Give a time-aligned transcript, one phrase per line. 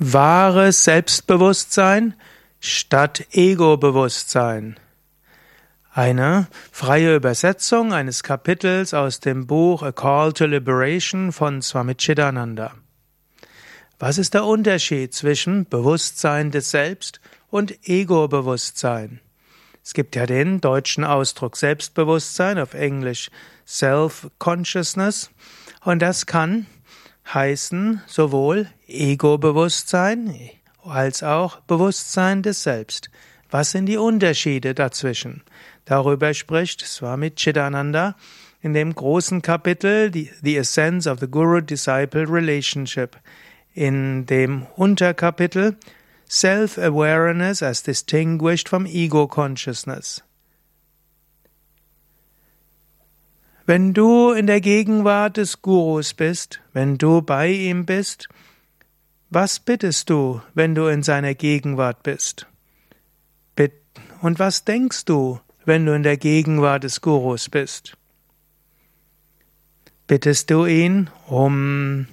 [0.00, 2.14] Wahres Selbstbewusstsein
[2.60, 4.78] statt Ego-Bewusstsein.
[5.92, 12.76] Eine freie Übersetzung eines Kapitels aus dem Buch A Call to Liberation von Swami Chidananda.
[13.98, 17.20] Was ist der Unterschied zwischen Bewusstsein des Selbst
[17.50, 19.18] und Ego-Bewusstsein?
[19.82, 23.32] Es gibt ja den deutschen Ausdruck Selbstbewusstsein, auf Englisch
[23.66, 25.30] Self-Consciousness,
[25.82, 26.66] und das kann
[27.32, 30.34] heißen sowohl Ego-Bewusstsein
[30.84, 33.10] als auch Bewusstsein des Selbst.
[33.50, 35.42] Was sind die Unterschiede dazwischen?
[35.84, 38.16] Darüber spricht Swami Chidananda
[38.60, 43.16] in dem großen Kapitel The Essence of the Guru-Disciple Relationship.
[43.74, 45.76] In dem Unterkapitel
[46.28, 49.26] Self-Awareness as distinguished from Ego
[53.68, 58.26] Wenn du in der Gegenwart des Gurus bist, wenn du bei ihm bist,
[59.28, 62.46] was bittest du, wenn du in seiner Gegenwart bist?
[64.22, 67.92] Und was denkst du, wenn du in der Gegenwart des Gurus bist?
[70.06, 72.08] Bittest du ihn um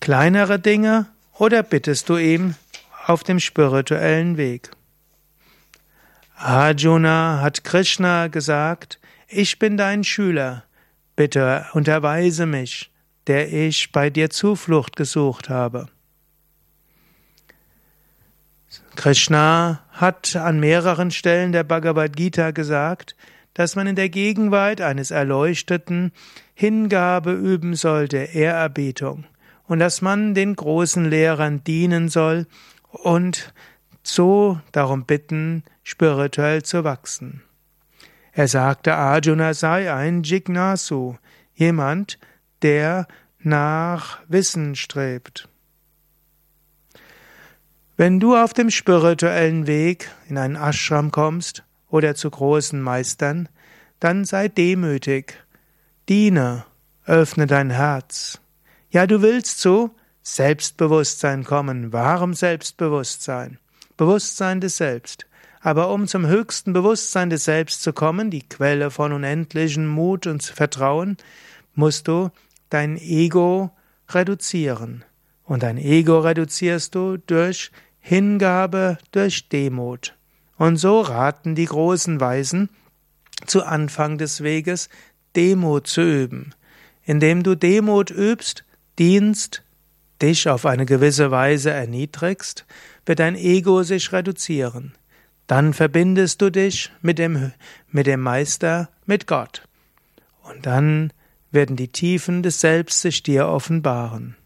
[0.00, 1.06] kleinere Dinge
[1.38, 2.54] oder bittest du ihm
[3.06, 4.70] auf dem spirituellen Weg?
[6.36, 10.64] Arjuna hat Krishna gesagt, ich bin dein Schüler,
[11.22, 12.90] Bitte unterweise mich,
[13.28, 15.86] der ich bei dir Zuflucht gesucht habe.
[18.96, 23.14] Krishna hat an mehreren Stellen der Bhagavad Gita gesagt,
[23.54, 26.10] dass man in der Gegenwart eines Erleuchteten
[26.54, 29.24] Hingabe üben sollte, Ehrerbietung,
[29.68, 32.48] und dass man den großen Lehrern dienen soll
[32.88, 33.54] und
[34.02, 37.44] so darum bitten, spirituell zu wachsen.
[38.32, 41.16] Er sagte, Arjuna sei ein Jignasu,
[41.54, 42.18] jemand,
[42.62, 43.06] der
[43.38, 45.48] nach Wissen strebt.
[47.96, 53.48] Wenn du auf dem spirituellen Weg in einen Ashram kommst oder zu großen Meistern,
[54.00, 55.34] dann sei demütig,
[56.08, 56.64] diene,
[57.04, 58.40] öffne dein Herz.
[58.90, 63.58] Ja, du willst zu Selbstbewusstsein kommen, wahrem Selbstbewusstsein,
[63.96, 65.26] Bewusstsein des Selbst.
[65.62, 70.42] Aber um zum höchsten Bewusstsein des Selbst zu kommen, die Quelle von unendlichen Mut und
[70.42, 71.16] Vertrauen,
[71.74, 72.30] musst du
[72.68, 73.70] dein Ego
[74.08, 75.04] reduzieren.
[75.44, 80.16] Und dein Ego reduzierst du durch Hingabe, durch Demut.
[80.58, 82.68] Und so raten die großen Weisen
[83.46, 84.88] zu Anfang des Weges,
[85.36, 86.54] Demut zu üben.
[87.04, 88.64] Indem du Demut übst,
[88.98, 89.62] dienst,
[90.20, 92.66] dich auf eine gewisse Weise erniedrigst,
[93.06, 94.94] wird dein Ego sich reduzieren.
[95.46, 97.52] Dann verbindest du dich mit dem,
[97.88, 99.62] mit dem Meister, mit Gott.
[100.42, 101.12] Und dann
[101.50, 104.36] werden die Tiefen des Selbst sich dir offenbaren.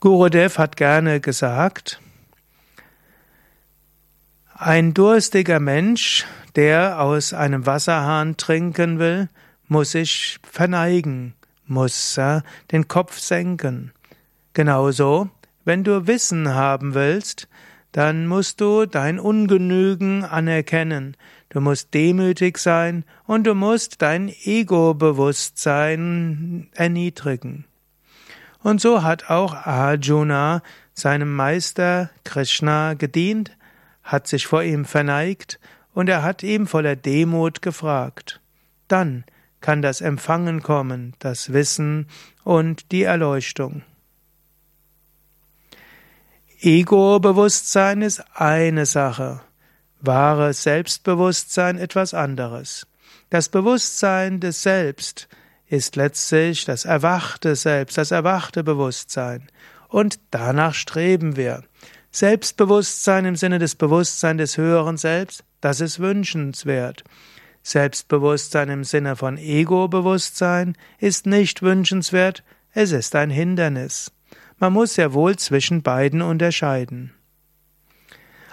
[0.00, 2.00] Gurudev hat gerne gesagt,
[4.54, 9.28] ein durstiger Mensch, der aus einem Wasserhahn trinken will,
[9.68, 11.34] muss sich verneigen,
[11.66, 12.40] muss äh,
[12.72, 13.92] den Kopf senken.
[14.52, 15.30] Genauso,
[15.64, 17.48] wenn du Wissen haben willst,
[17.92, 21.16] dann musst du dein Ungenügen anerkennen,
[21.48, 27.64] du musst demütig sein und du musst dein Ego-Bewusstsein erniedrigen.
[28.62, 30.62] Und so hat auch Arjuna
[30.94, 33.56] seinem Meister Krishna gedient,
[34.02, 35.58] hat sich vor ihm verneigt
[35.94, 38.40] und er hat ihm voller Demut gefragt.
[38.88, 39.24] Dann
[39.60, 42.06] kann das Empfangen kommen, das Wissen
[42.44, 43.82] und die Erleuchtung.
[46.62, 49.40] Ego-Bewusstsein ist eine Sache,
[50.02, 52.86] wahres Selbstbewusstsein etwas anderes.
[53.30, 55.28] Das Bewusstsein des Selbst
[55.68, 59.48] ist letztlich das erwachte Selbst, das erwachte Bewusstsein.
[59.88, 61.64] Und danach streben wir.
[62.10, 67.04] Selbstbewusstsein im Sinne des Bewusstseins des höheren Selbst, das ist wünschenswert.
[67.62, 72.44] Selbstbewusstsein im Sinne von Ego-Bewusstsein ist nicht wünschenswert,
[72.74, 74.12] es ist ein Hindernis.
[74.60, 77.14] Man muss sehr wohl zwischen beiden unterscheiden.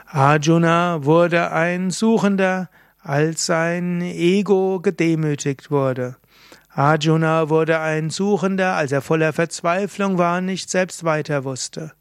[0.05, 6.15] Arjuna wurde ein Suchender, als sein Ego gedemütigt wurde.
[6.69, 11.91] Arjuna wurde ein Suchender, als er voller Verzweiflung war nicht selbst weiter wusste.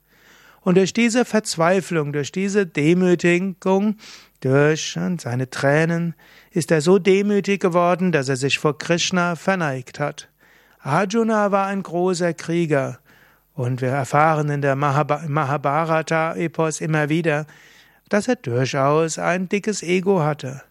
[0.61, 3.97] Und durch diese Verzweiflung, durch diese Demütigung,
[4.41, 6.15] durch seine Tränen,
[6.53, 10.29] ist er so demütig geworden, dass er sich vor Krishna verneigt hat.
[10.79, 13.01] Arjuna war ein großer Krieger,
[13.57, 17.47] und wir erfahren in der Mahabharata-Epos immer wieder,
[18.09, 20.63] dass er durchaus ein dickes Ego hatte.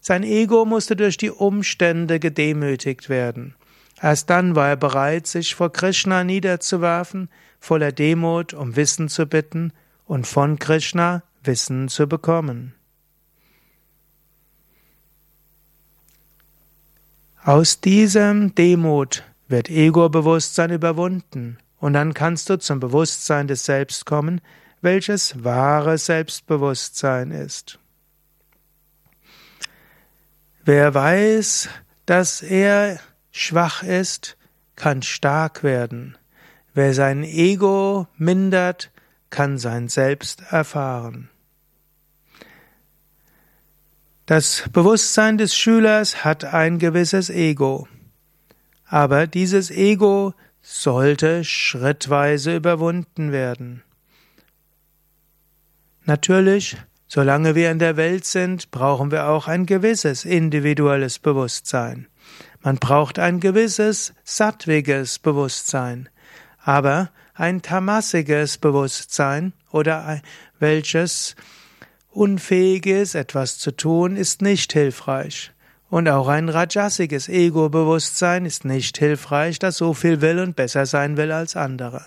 [0.00, 3.54] Sein Ego musste durch die Umstände gedemütigt werden.
[4.00, 9.72] Erst dann war er bereit, sich vor Krishna niederzuwerfen, voller Demut um Wissen zu bitten
[10.04, 12.74] und von Krishna Wissen zu bekommen.
[17.42, 24.40] Aus diesem Demut wird Ego-Bewusstsein überwunden und dann kannst du zum Bewusstsein des Selbst kommen,
[24.80, 27.78] welches wahre Selbstbewusstsein ist.
[30.64, 31.68] Wer weiß,
[32.06, 32.98] dass er
[33.30, 34.36] schwach ist,
[34.74, 36.16] kann stark werden.
[36.74, 38.90] Wer sein Ego mindert,
[39.30, 41.30] kann sein Selbst erfahren.
[44.26, 47.86] Das Bewusstsein des Schülers hat ein gewisses Ego.
[48.84, 50.34] Aber dieses Ego
[50.68, 53.84] sollte schrittweise überwunden werden.
[56.04, 56.76] Natürlich,
[57.06, 62.08] solange wir in der Welt sind, brauchen wir auch ein gewisses individuelles Bewusstsein.
[62.62, 66.08] Man braucht ein gewisses sattwiges Bewusstsein.
[66.58, 70.22] Aber ein tamassiges Bewusstsein oder ein,
[70.58, 71.36] welches
[72.10, 75.52] unfähig ist, etwas zu tun, ist nicht hilfreich.
[75.88, 81.16] Und auch ein rajasiges Ego-Bewusstsein ist nicht hilfreich, das so viel will und besser sein
[81.16, 82.06] will als andere.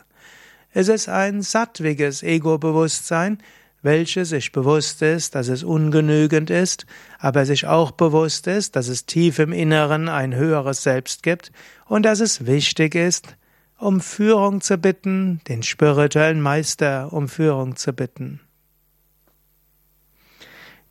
[0.72, 3.40] Es ist ein sattwiges Ego-Bewusstsein,
[3.82, 6.86] welches sich bewusst ist, dass es ungenügend ist,
[7.18, 11.52] aber sich auch bewusst ist, dass es tief im Inneren ein höheres Selbst gibt
[11.86, 13.36] und dass es wichtig ist,
[13.78, 18.42] um Führung zu bitten, den spirituellen Meister um Führung zu bitten.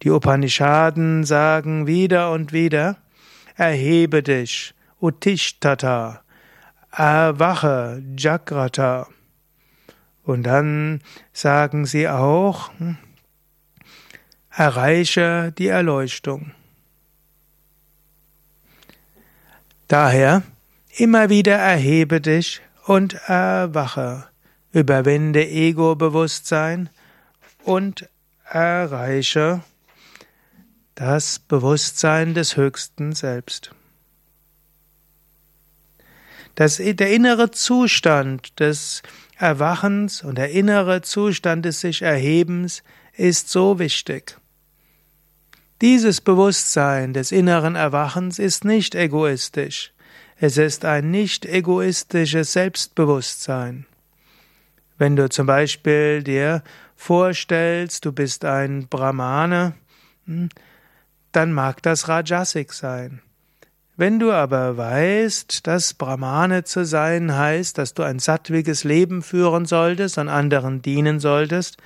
[0.03, 2.97] Die Upanishaden sagen wieder und wieder,
[3.57, 6.23] erhebe dich, Uttishtata,
[6.93, 9.09] erwache, Jagrata.
[10.23, 11.01] Und dann
[11.33, 12.97] sagen sie auch, hm,
[14.51, 16.53] erreiche die Erleuchtung.
[19.89, 20.43] Daher
[20.97, 24.29] immer wieder erhebe dich und erwache,
[24.73, 26.91] überwinde Ego-Bewusstsein
[27.65, 28.09] und
[28.45, 29.63] erreiche
[30.99, 33.71] das Bewusstsein des höchsten Selbst.
[36.57, 39.03] Das, der innere Zustand des
[39.37, 44.39] Erwachens und der innere Zustand des sich Erhebens ist so wichtig.
[45.83, 49.93] Dieses Bewusstsein des inneren Erwachens ist nicht egoistisch.
[50.41, 53.87] Es ist ein nicht egoistisches Selbstbewusstsein.
[54.99, 56.65] Wenn du zum Beispiel dir
[56.97, 59.75] vorstellst, du bist ein Brahmane,
[60.27, 60.49] hm,
[61.39, 63.23] dann mag das Rajasik sein.
[63.97, 69.65] Wenn du aber weißt, dass Brahmane zu sein heißt, dass du ein sattwiges Leben führen
[69.65, 71.77] solltest und anderen dienen solltest,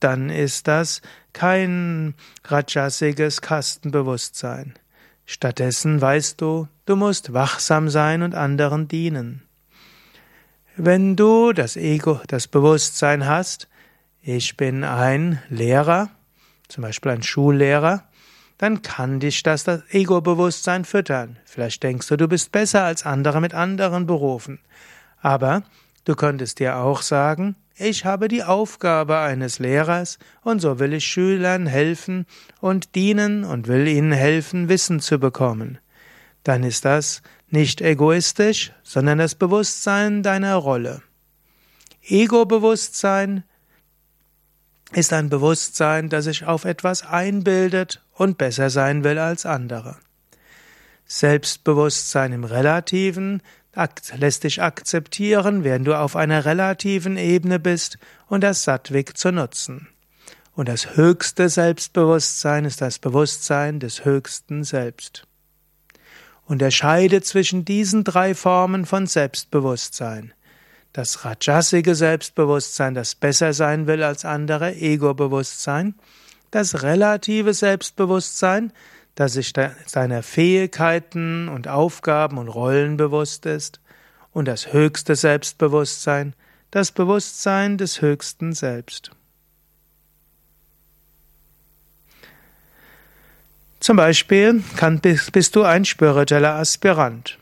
[0.00, 1.02] dann ist das
[1.34, 2.14] kein
[2.44, 4.72] rajasiges Kastenbewusstsein.
[5.26, 9.42] Stattdessen weißt du, du musst wachsam sein und anderen dienen.
[10.74, 13.68] Wenn du das Ego, das Bewusstsein hast,
[14.22, 16.08] ich bin ein Lehrer,
[16.68, 18.05] zum Beispiel ein Schullehrer,
[18.58, 21.38] dann kann dich das, das Ego-Bewusstsein füttern.
[21.44, 24.60] Vielleicht denkst du, du bist besser als andere mit anderen Berufen.
[25.20, 25.62] Aber
[26.04, 31.06] du könntest dir auch sagen, ich habe die Aufgabe eines Lehrers und so will ich
[31.06, 32.24] Schülern helfen
[32.60, 35.78] und dienen und will ihnen helfen, Wissen zu bekommen.
[36.42, 37.20] Dann ist das
[37.50, 41.02] nicht egoistisch, sondern das Bewusstsein deiner Rolle.
[42.02, 43.44] Ego-Bewusstsein
[44.92, 49.96] ist ein Bewusstsein, das sich auf etwas einbildet und besser sein will als andere.
[51.06, 53.42] Selbstbewusstsein im Relativen
[54.16, 59.88] lässt dich akzeptieren, während du auf einer relativen Ebene bist und das Sattwig zu nutzen.
[60.54, 65.26] Und das höchste Selbstbewusstsein ist das Bewusstsein des höchsten Selbst.
[66.46, 70.32] Unterscheide zwischen diesen drei Formen von Selbstbewusstsein
[70.96, 75.94] das rajasige Selbstbewusstsein, das besser sein will als andere, Ego-Bewusstsein,
[76.50, 78.72] das relative Selbstbewusstsein,
[79.14, 79.52] das sich
[79.84, 83.78] seiner Fähigkeiten und Aufgaben und Rollen bewusst ist,
[84.32, 86.34] und das höchste Selbstbewusstsein,
[86.70, 89.10] das Bewusstsein des höchsten Selbst.
[93.80, 97.38] Zum Beispiel kann, bist du ein spiritueller Aspirant.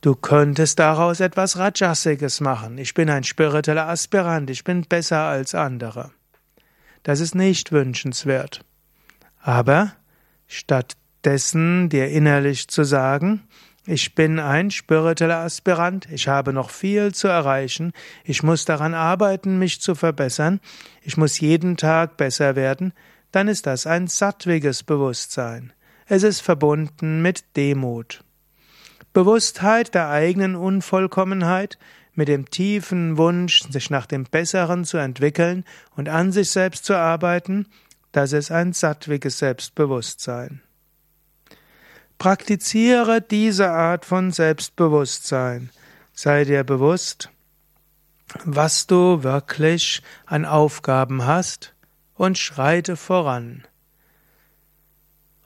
[0.00, 2.78] Du könntest daraus etwas Rajasiges machen.
[2.78, 6.10] Ich bin ein spiritueller Aspirant, ich bin besser als andere.
[7.02, 8.64] Das ist nicht wünschenswert.
[9.42, 9.92] Aber
[10.46, 13.42] stattdessen dir innerlich zu sagen,
[13.86, 17.92] ich bin ein spiritueller Aspirant, ich habe noch viel zu erreichen,
[18.24, 20.60] ich muss daran arbeiten, mich zu verbessern,
[21.02, 22.94] ich muss jeden Tag besser werden,
[23.32, 25.72] dann ist das ein sattwiges Bewusstsein.
[26.06, 28.24] Es ist verbunden mit Demut.
[29.12, 31.78] Bewusstheit der eigenen Unvollkommenheit
[32.14, 35.64] mit dem tiefen Wunsch, sich nach dem Besseren zu entwickeln
[35.96, 37.66] und an sich selbst zu arbeiten,
[38.12, 40.62] das ist ein sattwiges Selbstbewusstsein.
[42.18, 45.70] Praktiziere diese Art von Selbstbewusstsein.
[46.12, 47.30] Sei dir bewusst,
[48.44, 51.74] was du wirklich an Aufgaben hast
[52.14, 53.66] und schreite voran.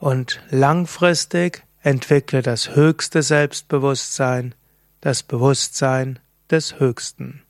[0.01, 4.55] Und langfristig entwickle das höchste Selbstbewusstsein,
[5.03, 6.19] das Bewusstsein
[6.51, 7.44] des Höchsten.